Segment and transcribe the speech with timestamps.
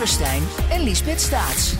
[0.00, 1.74] Dorrestein en Liesbeth Staats.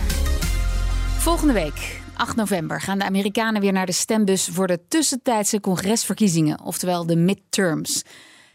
[1.17, 6.63] Volgende week, 8 november, gaan de Amerikanen weer naar de stembus voor de tussentijdse congresverkiezingen,
[6.63, 7.95] oftewel de midterms.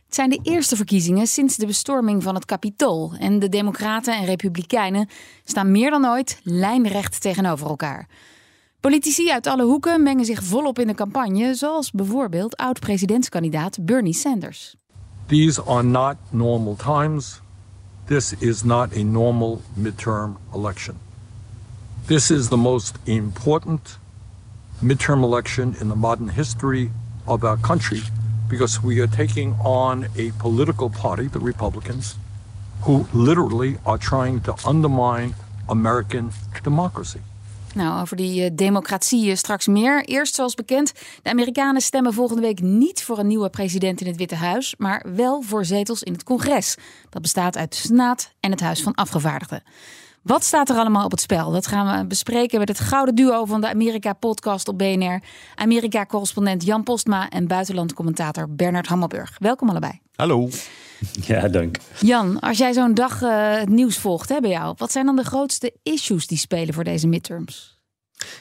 [0.04, 3.12] Het zijn de eerste verkiezingen sinds de bestorming van het Capitool.
[3.18, 5.08] En de Democraten en Republikeinen
[5.44, 8.08] staan meer dan ooit lijnrecht tegenover elkaar.
[8.80, 14.76] Politici uit alle hoeken mengen zich volop in de campagne, zoals bijvoorbeeld oud-presidentskandidaat Bernie Sanders.
[15.26, 17.44] These are not normal times.
[18.08, 21.00] This is not a normal midterm election.
[22.06, 23.96] This is the most important
[24.80, 26.92] midterm election in the modern history
[27.26, 28.02] of our country
[28.48, 32.14] because we are taking on a political party, the Republicans,
[32.82, 35.34] who literally are trying to undermine
[35.68, 36.30] American
[36.62, 37.22] democracy.
[37.76, 40.04] Nou, over die eh, democratie eh, straks meer.
[40.04, 44.16] Eerst, zoals bekend, de Amerikanen stemmen volgende week niet voor een nieuwe president in het
[44.16, 46.76] Witte Huis, maar wel voor zetels in het congres.
[47.10, 49.62] Dat bestaat uit de Senaat en het Huis van Afgevaardigden.
[50.22, 51.50] Wat staat er allemaal op het spel?
[51.50, 55.22] Dat gaan we bespreken met het gouden duo van de Amerika-podcast op BNR.
[55.54, 59.36] Amerika-correspondent Jan Postma en buitenlandcommentator Bernard Hammelburg.
[59.38, 60.00] Welkom allebei.
[60.14, 60.48] Hallo.
[61.26, 61.78] Ja, dank.
[62.00, 65.16] Jan, als jij zo'n dag eh, het nieuws volgt hè, bij jou, wat zijn dan
[65.16, 67.75] de grootste issues die spelen voor deze midterms?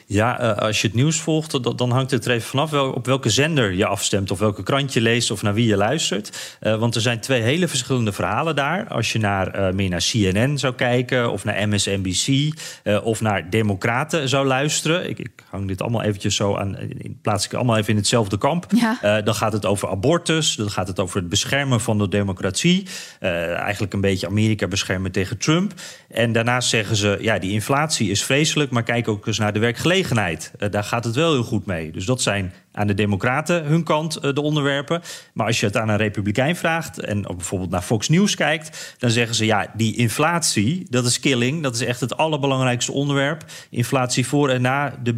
[0.06, 2.90] Ja, eh, als je het nieuws volgt, dan, dan hangt het er even vanaf wel,
[2.90, 6.56] op welke zender je afstemt, of welke krant je leest, of naar wie je luistert.
[6.60, 8.88] Eh, want er zijn twee hele verschillende verhalen daar.
[8.88, 12.54] Als je naar, eh, meer naar CNN zou kijken, of naar MSNBC,
[13.02, 15.08] of naar Democraten zou luisteren.
[15.08, 16.76] Ik, ik hang dit allemaal eventjes zo aan,
[17.22, 18.66] plaats ik allemaal even in hetzelfde kamp.
[18.74, 19.20] Ja.
[19.20, 22.86] dan gaat het over abortus, dan gaat het over het beschermen van de democratie.
[23.20, 25.72] eigenlijk een beetje Amerika beschermen tegen Trump.
[26.08, 29.58] En daarnaast zeggen ze, ja, die inflatie is vreselijk, maar kijk ook eens naar de
[29.66, 30.52] werkgelegenheid.
[30.58, 31.92] Uh, daar gaat het wel heel goed mee.
[31.92, 35.02] Dus dat zijn aan de Democraten hun kant uh, de onderwerpen.
[35.32, 39.10] Maar als je het aan een Republikein vraagt en bijvoorbeeld naar Fox News kijkt, dan
[39.10, 41.62] zeggen ze ja, die inflatie, dat is killing.
[41.62, 43.44] Dat is echt het allerbelangrijkste onderwerp.
[43.70, 45.12] Inflatie voor en na, de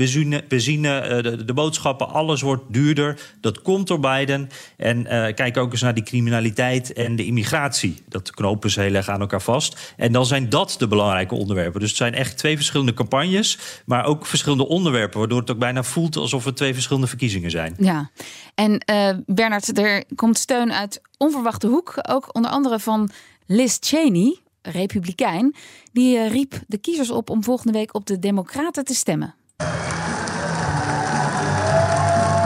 [0.48, 3.20] benzine, uh, de, boodschappen, alles wordt duurder.
[3.40, 4.48] Dat komt door Biden.
[4.76, 8.02] En kijk ook eens naar die criminaliteit en de immigratie.
[8.08, 9.94] Dat knopen ze heel erg aan elkaar vast.
[9.96, 11.80] En dan zijn dat de belangrijke onderwerpen.
[11.80, 15.82] Dus het zijn echt twee verschillende campagnes, maar ook verschillende onderwerpen, waardoor het ook bijna
[15.82, 17.74] voelt alsof het twee verschillende verkiezingen zijn.
[17.78, 18.10] Ja,
[18.54, 23.10] en uh, Bernard, er komt steun uit onverwachte hoek, ook onder andere van
[23.46, 25.54] Liz Cheney, republikein.
[25.92, 29.34] Die uh, riep de kiezers op om volgende week op de Democraten te stemmen.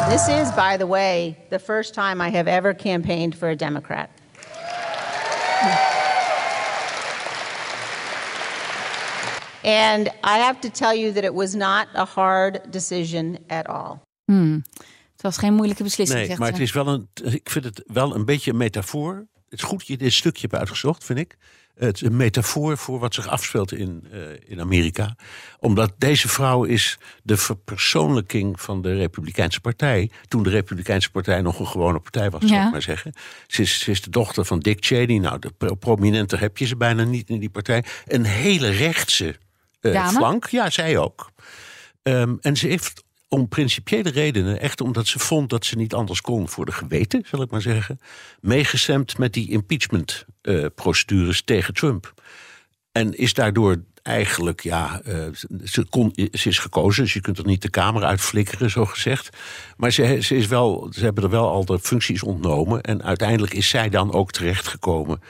[0.08, 4.08] This is, by the way, the first time I have ever campaigned for a Democrat.
[9.64, 14.02] And I have to tell you that it was not a hard decision at all.
[14.32, 14.64] Hmm.
[15.12, 16.26] Het was geen moeilijke beslissing.
[16.28, 16.52] Nee, maar ze.
[16.52, 17.08] het is wel een.
[17.32, 19.14] Ik vind het wel een beetje een metafoor.
[19.48, 21.36] Het is goed dat je dit stukje hebt uitgezocht, vind ik.
[21.74, 25.16] Het is een metafoor voor wat zich afspeelt in, uh, in Amerika.
[25.58, 30.10] Omdat deze vrouw is de verpersoonlijking van de Republikeinse Partij.
[30.28, 32.66] Toen de Republikeinse Partij nog een gewone partij was, zou Ja.
[32.66, 33.12] ik maar zeggen.
[33.46, 35.18] Ze is, ze is de dochter van Dick Cheney.
[35.18, 37.84] Nou, de pro- prominenter heb je ze bijna niet in die partij.
[38.06, 39.36] Een hele rechtse
[39.80, 40.10] eh, Dame?
[40.18, 40.46] flank.
[40.46, 41.30] Ja, zij ook.
[42.02, 46.20] Ehm, en ze heeft om principiële redenen, echt omdat ze vond dat ze niet anders
[46.20, 48.00] kon voor de geweten, zal ik maar zeggen,
[48.40, 52.14] meegestemd met die impeachment-procedures tegen Trump.
[52.92, 55.26] En is daardoor eigenlijk, ja, eh,
[55.64, 59.36] ze, kon, ze is gekozen, dus je kunt er niet de Kamer uitflikkeren, zo gezegd.
[59.76, 62.80] Maar ze, ze, is wel, ze hebben er wel al de functies ontnomen.
[62.80, 65.20] En uiteindelijk is zij dan ook terechtgekomen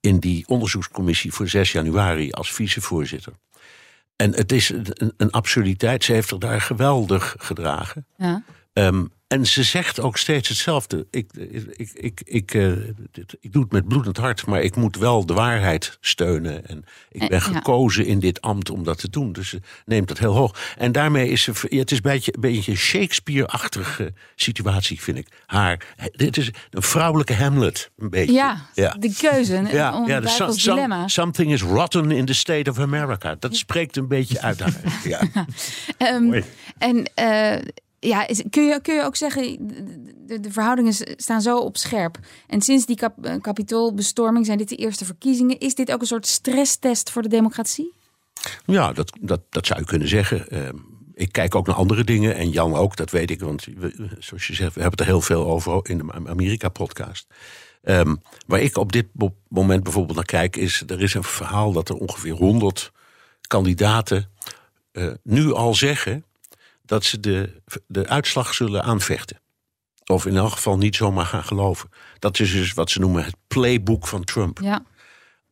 [0.00, 3.32] in die onderzoekscommissie voor 6 januari als vicevoorzitter.
[4.20, 6.04] En het is een, een absurditeit.
[6.04, 8.06] Ze heeft er daar geweldig gedragen.
[8.16, 8.42] Ja.
[8.72, 11.06] Ehm, en ze zegt ook steeds hetzelfde.
[11.10, 11.32] Ik,
[11.76, 12.72] ik, ik, ik, eh,
[13.12, 16.66] dit- ik doe het met bloedend hart, maar ik moet wel de waarheid steunen.
[16.68, 17.44] En ik En- ben ja.
[17.44, 19.32] gekozen in dit ambt om dat te doen.
[19.32, 20.74] Dus ze neemt dat heel hoog.
[20.78, 21.52] En daarmee is ze.
[21.68, 25.28] ja, het is een beetje, een beetje Shakespeare-achtige situatie, vind ik.
[25.46, 25.80] Haar.
[26.12, 28.32] Dit is een vrouwelijke Hamlet, een beetje.
[28.32, 28.66] Ja,
[28.98, 30.96] de keuze, een Ja, ja, ja, de dilemma.
[30.96, 33.36] some- something is rotten in the state of America.
[33.38, 34.74] Dat spreekt een beetje uit haar.
[35.04, 35.20] Ja.
[35.98, 36.42] Ehm,
[36.78, 37.56] en eh,
[38.00, 39.56] ja, kun, je, kun je ook zeggen,
[40.26, 42.18] de, de, verhoudingen staan zo op scherp.
[42.46, 45.58] En sinds die eh, kapitoolbestorming zijn dit de eerste verkiezingen.
[45.58, 47.94] Is dit ook een soort stresstest voor de democratie?
[48.66, 50.48] Ja, dat, dat, dat zou je kunnen zeggen.
[50.48, 50.76] Ehm,
[51.14, 53.40] ik kijk ook naar andere dingen en Jan ook, dat weet ik.
[53.40, 57.26] Want we, zoals je zegt, we hebben het er heel veel over in de Amerika-podcast.
[57.82, 61.72] Ehm, waar ik op dit mo- moment bijvoorbeeld naar kijk, is er is een verhaal
[61.72, 62.92] dat er ongeveer 100
[63.46, 64.30] kandidaten
[64.92, 66.24] eh, nu al zeggen
[66.90, 69.40] dat ze de, de uitslag zullen aanvechten.
[70.04, 71.88] Of in elk geval niet zomaar gaan geloven.
[72.18, 74.82] Dat is dus wat ze noemen het playbook van Trump Ja,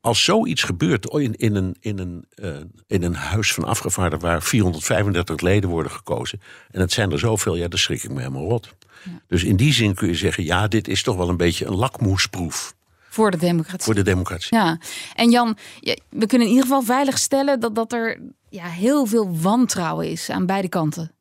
[0.00, 2.56] als zoiets gebeurt in, in, een, in, een, eh,
[2.86, 6.40] in een huis van afgevaardigden waar 435 leden worden gekozen,
[6.70, 8.74] en het zijn er zoveel, ja, dan schrik ik me helemaal rot.
[9.26, 11.76] Dus in die zin kun je zeggen, ja, dit is toch wel een beetje een
[11.76, 12.74] lakmoesproef
[13.08, 13.84] voor de democratie.
[13.84, 14.56] voor de democratie.
[14.56, 14.78] Ja,
[15.14, 19.06] en Jan, ja, we kunnen in ieder geval veilig stellen dat, dat er ja, heel
[19.06, 21.12] veel wantrouwen is aan beide kanten.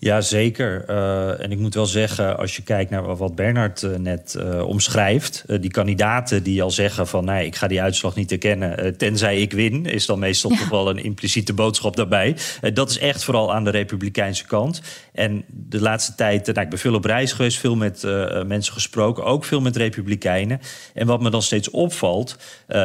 [0.00, 0.84] Ja, zeker.
[0.86, 4.62] Eh, en ik moet wel zeggen, als je kijkt naar wat Bernard eh, net eh,
[4.66, 5.44] omschrijft...
[5.60, 7.24] die kandidaten die al zeggen van...
[7.24, 9.86] nee, ik ga die uitslag niet erkennen, tenzij ik win...
[9.86, 10.58] is dan meestal Ja.
[10.58, 12.36] toch wel een impliciete boodschap daarbij.
[12.72, 14.82] Dat is echt vooral aan de republikeinse kant.
[15.12, 17.58] En de laatste tijd, nou, ik ben veel op reis geweest...
[17.58, 18.02] veel met
[18.46, 20.60] mensen gesproken, ook veel met republikeinen.
[20.94, 22.36] En wat me dan steeds opvalt...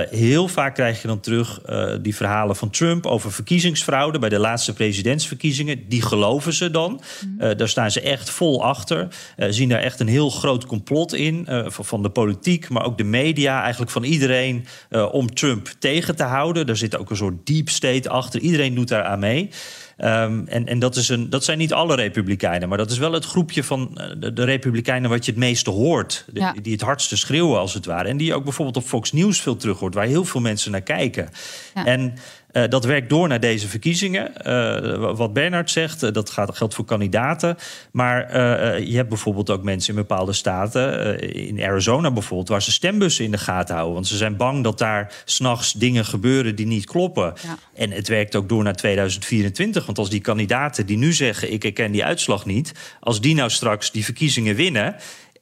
[0.09, 1.61] heel vaak krijg je dan terug
[2.01, 3.05] die verhalen van Trump...
[3.05, 5.85] over verkiezingsfraude bij de laatste presidentsverkiezingen.
[5.87, 7.01] Die geloven ze dan.
[7.37, 9.07] Eh, daar staan ze echt vol achter.
[9.35, 11.45] Eh, zien daar echt een heel groot complot in.
[11.47, 13.61] eh, van, de politiek, maar ook de media.
[13.61, 14.65] Eigenlijk van iedereen
[15.11, 16.67] om Trump tegen te houden.
[16.67, 18.39] Er zit ook een soort deep state achter.
[18.39, 19.49] Iedereen doet daar aan mee.
[19.97, 23.11] Ehm, en en dat, is een, dat zijn niet alle republikeinen, maar dat is wel
[23.13, 26.25] het groepje van de, de republikeinen wat je het meeste hoort.
[26.31, 26.55] De- Ja.
[26.61, 28.07] Die het hardste schreeuwen, als het ware.
[28.09, 30.71] En die je ook bijvoorbeeld op Fox News veel terug hoort, waar heel veel mensen
[30.71, 31.29] naar kijken.
[31.75, 31.85] Ja.
[31.85, 32.13] En
[32.53, 34.35] eh, dat werkt door naar deze verkiezingen.
[34.37, 37.57] Eh, wat Bernard zegt, eh, dat gaat, geldt voor kandidaten.
[37.91, 38.41] Maar
[38.81, 43.31] je hebt bijvoorbeeld ook mensen in bepaalde staten, in Arizona bijvoorbeeld, waar ze stembussen in
[43.31, 43.93] de gaten houden.
[43.93, 47.33] Want ze zijn bang dat daar s'nachts dingen gebeuren die niet kloppen.
[47.43, 47.57] Ja.
[47.73, 49.85] En het werkt ook door naar 2024.
[49.85, 53.49] Want als die kandidaten die nu zeggen: ik herken die uitslag niet, als die nou
[53.49, 54.95] straks die verkiezingen winnen.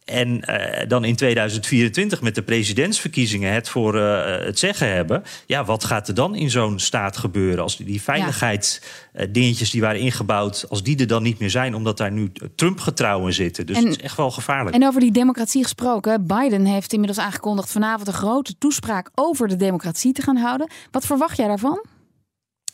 [0.06, 5.24] En eh, dan in 2024 met de presidentsverkiezingen het voor eh, het zeggen hebben.
[5.46, 7.64] Ja, wat gaat er dan in zo'n staat gebeuren?
[7.64, 11.98] Als die, die veiligheidsdingetjes die waren ingebouwd, als die er dan niet meer zijn, omdat
[11.98, 13.66] daar nu Trump-getrouwen zitten.
[13.66, 14.76] Dus En- het is echt wel gevaarlijk.
[14.76, 19.56] En over die democratie gesproken, Biden heeft inmiddels aangekondigd vanavond een grote toespraak over de
[19.56, 20.70] democratie te gaan houden.
[20.92, 21.86] Wat verwacht jij daarvan?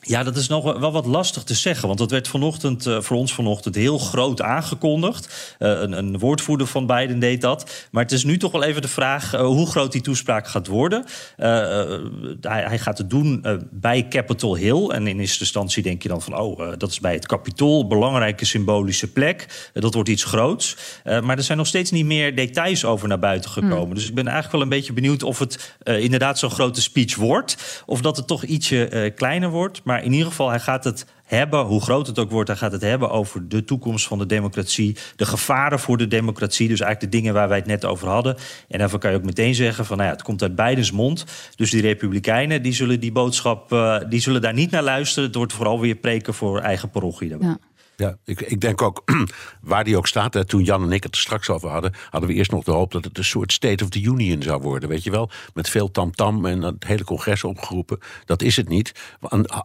[0.01, 1.87] Ja, dat is nog wel- wat lastig te zeggen.
[1.87, 5.55] Want dat werd vanochtend, eh, voor ons vanochtend heel groot aangekondigd.
[5.59, 7.87] Eh, een, een woordvoerder van Biden deed dat.
[7.91, 10.67] Maar het is nu toch wel even de vraag eh, hoe groot die toespraak gaat
[10.67, 11.05] worden.
[11.37, 14.87] Hij, hij gaat het doen bij Capitol Hill.
[14.87, 16.37] En in eerste instantie denk je dan van...
[16.37, 19.69] oh, dat is bij het Capitool, belangrijke symbolische plek.
[19.73, 20.75] Dat wordt iets groots.
[21.03, 23.95] Maar er zijn nog steeds niet meer details over naar buiten gekomen.
[23.95, 27.83] Dus ik ben eigenlijk wel een beetje benieuwd of het inderdaad zo'n grote speech wordt.
[27.85, 29.81] Of dat het toch ietsje kleiner wordt.
[29.87, 32.71] Maar in ieder geval, hij gaat het hebben, hoe groot het ook wordt, hij gaat
[32.71, 37.11] het hebben over de toekomst van de democratie, de gevaren voor de democratie, dus eigenlijk
[37.11, 38.35] de dingen waar wij het net over hadden.
[38.67, 41.25] En daarvan kan je ook meteen zeggen van, nou ja, het komt uit Bidens mond.
[41.55, 45.27] Dus die republikeinen, die zullen die boodschap, eh, die zullen daar niet naar luisteren.
[45.27, 47.29] Het wordt vooral weer preken voor eigen parochie.
[47.29, 47.47] daarbij.
[47.47, 47.57] Ja.
[47.99, 49.03] Ja, ik, ik denk ook,
[49.61, 52.29] waar die ook staat, hè, toen Jan en ik het er straks over hadden, hadden
[52.29, 54.89] we eerst nog de hoop dat het een soort State of the Union zou worden,
[54.89, 55.29] weet je wel?
[55.53, 57.99] Met veel tamtam en het hele congres opgeroepen.
[58.25, 58.91] Dat is het niet.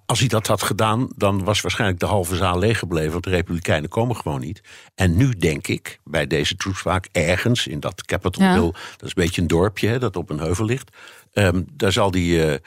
[0.07, 3.31] Als hij dat had gedaan, dan was waarschijnlijk de halve zaal leeg gebleven, want de
[3.31, 4.61] Republikeinen komen gewoon niet.
[4.95, 8.53] En nu denk ik, bij deze toespraak, ergens in dat Capitol Ja.
[8.53, 10.97] Hill, dat is een beetje een dorpje hè, dat op een heuvel ligt.
[11.33, 12.45] ehm, daar zal die.
[12.47, 12.59] eh,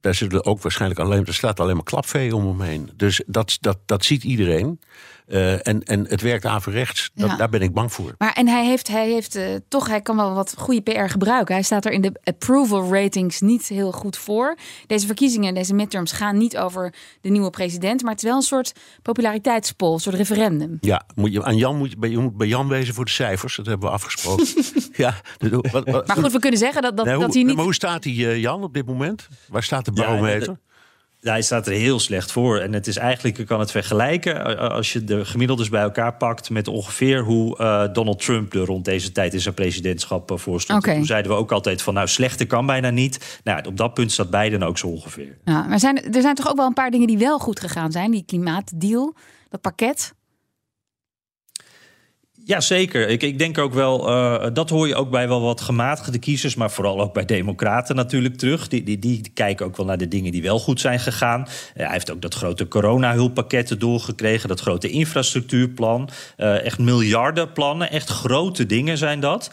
[0.00, 1.26] daar zullen ook waarschijnlijk alleen.
[1.26, 2.90] Er staat alleen maar klapvee om hem heen.
[2.96, 4.80] Dus dat, dat, dat ziet iedereen.
[5.26, 7.10] Eh, en, en het werkt averechts.
[7.14, 7.36] Dat, Ja.
[7.36, 8.14] Daar ben ik bang voor.
[8.18, 11.54] Maar en hij heeft, hij heeft eh, toch, hij kan wel wat goede PR gebruiken.
[11.54, 14.56] Hij staat er in de approval ratings niet heel goed voor.
[14.86, 18.42] Deze verkiezingen, deze midterms gaan niet over de nieuwe president, maar het is wel een
[18.42, 18.72] soort
[19.02, 20.78] populariteitspol, een soort referendum.
[20.80, 23.10] Ja, moet je, aan Jan moet je, bij- je moet bij Jan wezen voor de
[23.10, 23.56] cijfers.
[23.56, 24.46] Dat hebben we afgesproken.
[25.04, 25.14] ja,
[25.70, 27.54] wat, wat- Maar goed, we kunnen zeggen dat, dat, Nee, dat hij niet.
[27.54, 29.28] maar hoe staat hij, eh, Jan, op dit moment?
[29.48, 30.56] Waar staat de Ja, barometer?
[31.30, 32.58] hij staat er heel slecht voor.
[32.58, 36.50] En het is eigenlijk, je kan het vergelijken als je de gemiddeldes bij elkaar pakt
[36.50, 40.60] met ongeveer hoe uh, Donald Trump er rond deze tijd in zijn presidentschap uh, voor
[40.60, 40.84] stond.
[40.86, 40.94] Oké.
[40.94, 43.40] Toen zeiden we ook altijd van nou, slechter kan bijna niet.
[43.44, 45.36] Nou, op dat punt staat Biden ook zo ongeveer.
[45.44, 47.92] Ja, maar zijn, er zijn toch ook wel een paar dingen die wel goed gegaan
[47.92, 48.10] zijn.
[48.10, 49.14] Die klimaatdeal,
[49.48, 50.14] dat pakket.
[52.46, 53.08] Ja, zeker.
[53.08, 56.54] Ik, ik denk ook wel, uh, dat hoor je ook bij wel wat gematigde kiezers,
[56.54, 58.68] maar vooral ook bij democraten natuurlijk terug.
[58.68, 61.40] Die, die, die kijken ook wel naar de dingen die wel goed zijn gegaan.
[61.40, 66.08] Uh, hij heeft ook dat grote corona-hulppakket doorgekregen, dat grote infrastructuurplan.
[66.36, 69.50] Uh, echt miljardenplannen, echt grote dingen zijn dat.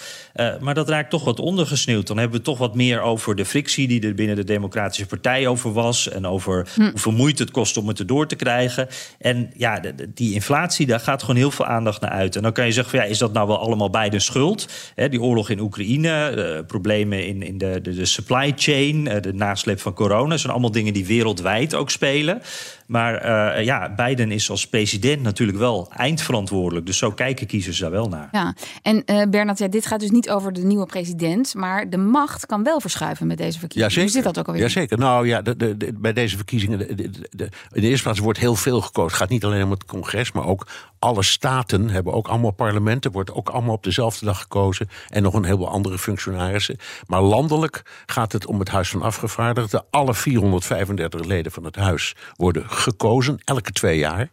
[0.60, 2.08] maar dat raakt toch wat ondergesneeuwd.
[2.08, 5.48] Dan hebben we toch wat meer over de frictie die er binnen de Democratische Partij
[5.48, 6.10] over was.
[6.10, 6.90] En over hm.
[6.90, 8.88] hoeveel moeite het kost om het erdoor te krijgen.
[9.20, 12.36] En ja, de, de, die inflatie, daar gaat gewoon heel veel aandacht naar uit.
[12.36, 14.68] En dan kan je zeggen, van, ja, is dat nou wel allemaal bij de schuld?
[14.96, 19.22] He, die oorlog in Oekraïne, uh, problemen in, in de, de, de supply chain, uh,
[19.22, 22.42] de nasleep van corona, zijn allemaal dingen die wereldwijd ook spelen.
[22.88, 23.25] Maar
[23.58, 26.86] uh, ja, Biden is als president natuurlijk wel eindverantwoordelijk.
[26.86, 28.30] Dus zo kijken kiezers daar wel naar.
[28.32, 31.56] Ja, en uh, Bernard, ja, dit gaat dus niet over de nieuwe president.
[31.56, 33.94] Maar de macht kan wel verschuiven met deze verkiezingen.
[33.94, 34.02] Jazeker.
[34.02, 34.62] Hoe zit dat ook alweer?
[34.62, 34.98] Jazeker.
[34.98, 36.78] Nou ja, de, de, de, bij deze verkiezingen...
[36.78, 39.10] De, in de eerste plaats wordt heel veel gekozen.
[39.10, 40.68] Het gaat niet alleen om het congres, maar ook
[41.00, 42.73] alle staten hebben ook allemaal parlementen.
[43.12, 44.89] Wordt ook allemaal op dezelfde dag gekozen.
[45.10, 46.77] En nog een heleboel andere functionarissen.
[47.08, 49.86] Maar landelijk gaat het om het Huis van Afgevaardigden.
[49.89, 54.30] Alle 435 leden van het huis worden gekozen, elke twee jaar.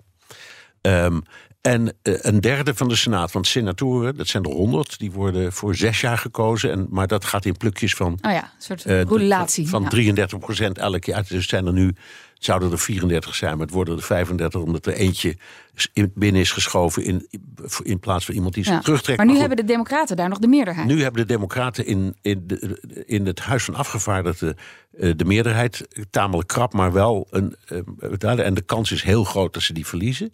[0.80, 1.22] Um,
[1.60, 5.52] en uh, een derde van de Senaat, want senatoren, dat zijn er honderd, die worden
[5.52, 6.70] voor zes jaar gekozen.
[6.70, 8.12] En, maar dat gaat in plukjes van.
[8.12, 9.68] Oh ja, een soort uh, roulatie.
[9.68, 9.88] Van, van ja.
[9.88, 11.24] 33 procent elk jaar.
[11.28, 11.96] Dus zijn er nu, het
[12.38, 15.36] zouden er 34 zijn, maar het worden er 35, omdat er eentje
[16.14, 17.28] binnen is geschoven in,
[17.82, 18.80] in plaats van iemand die zich ja.
[18.80, 19.18] terugtrekt.
[19.18, 20.86] Maar nu maar hebben de Democraten daar nog de meerderheid.
[20.86, 24.56] Nu hebben de Democraten in, in, de, in het Huis van Afgevaardigden
[24.98, 25.88] uh, de meerderheid.
[26.10, 27.26] Tamelijk krap, maar wel.
[27.30, 27.56] Een,
[28.20, 30.32] uh, en de kans is heel groot dat ze die verliezen.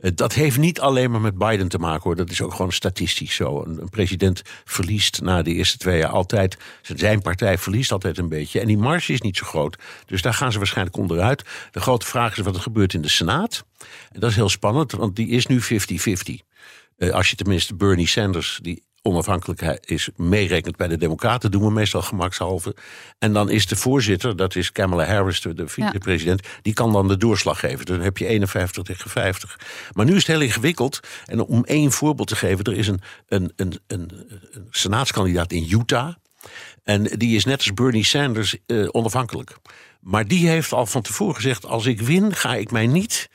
[0.00, 2.16] Uh, dat heeft niet alleen maar met Biden te maken hoor.
[2.16, 3.62] Dat is ook gewoon statistisch zo.
[3.62, 6.56] Een, een, president verliest na de eerste twee jaar altijd.
[6.82, 8.60] Zijn partij verliest altijd een beetje.
[8.60, 9.78] En die marge is niet zo groot.
[10.06, 11.44] Dus daar gaan ze waarschijnlijk onderuit.
[11.70, 13.64] De grote vraag is wat er gebeurt in de Senaat.
[14.12, 15.64] En dat is heel spannend, want die is nu 50-50.
[16.98, 21.70] Uh, als je tenminste Bernie Sanders, die onafhankelijk is, meerekent bij de Democraten, doen we
[21.70, 22.76] meestal gemakshalve.
[23.18, 26.50] En dan is de voorzitter, dat is Kamala Harris, de vicepresident, ja.
[26.62, 27.86] die kan dan de doorslag geven.
[27.86, 29.58] Dan heb je 51 tegen 50.
[29.92, 31.00] Maar nu is het heel ingewikkeld.
[31.24, 34.10] En om één voorbeeld te geven, er is een, een, een, een,
[34.50, 36.14] een senaatskandidaat in Utah.
[36.84, 39.56] En die is net als Bernie Sanders uh, onafhankelijk.
[40.00, 43.28] Maar die heeft al van tevoren gezegd: als ik win, ga ik mij niet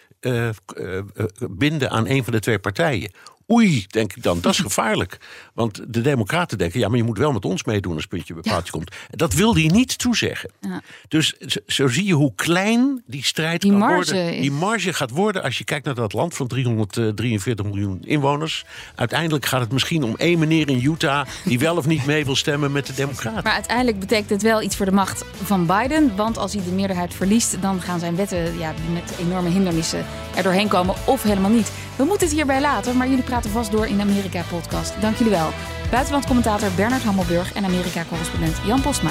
[1.49, 3.11] binden aan een van de twee partijen.
[3.51, 5.17] Oei, denk ik dan, dat is gevaarlijk.
[5.53, 8.43] Want de Democraten denken, ja, maar je moet wel met ons meedoen als puntje bij
[8.43, 8.71] paaltje ja.
[8.71, 8.95] komt.
[9.09, 10.49] Dat wil hij niet toezeggen.
[10.59, 10.81] Ja.
[11.07, 11.33] Dus
[11.67, 14.33] zo zie je hoe klein die strijd die kan marge worden.
[14.33, 14.41] Is...
[14.41, 18.65] Die marge gaat worden als je kijkt naar dat land van 343 miljoen inwoners.
[18.95, 22.35] Uiteindelijk gaat het misschien om één meneer in Utah die wel of niet mee wil
[22.35, 23.43] stemmen met de Democraten.
[23.43, 26.15] Maar uiteindelijk betekent het wel iets voor de macht van Biden.
[26.15, 30.05] Want als hij de meerderheid verliest, dan gaan zijn wetten ja, met enorme hindernissen
[30.35, 30.95] er doorheen komen.
[31.05, 31.71] Of helemaal niet.
[31.95, 34.93] We moeten het hierbij laten, maar jullie praten vast door in de Amerika-podcast.
[35.01, 35.49] Dank jullie wel.
[35.91, 39.09] Buitenlandcommentator Bernard Hammelburg en Amerika-correspondent Jan Postma.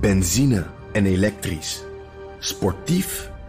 [0.00, 1.82] Benzine en elektrisch.
[2.38, 3.30] Sportief